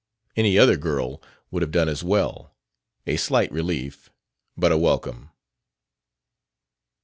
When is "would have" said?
1.51-1.69